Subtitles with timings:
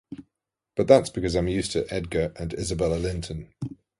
[0.75, 3.53] But that’s because I’m used to Edgar and Isabella Linton.